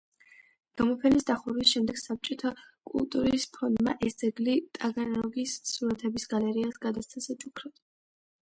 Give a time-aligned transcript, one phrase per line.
[0.79, 2.51] გამოფენის დახურვის შემდეგ საბჭოთა
[2.93, 7.79] კულტურის ფონდმა ეს ძეგლი ტაგანროგის სურათების გალერეას გადასცა საჩუქრად.